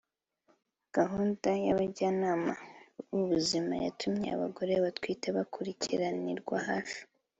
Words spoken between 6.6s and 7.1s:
hafi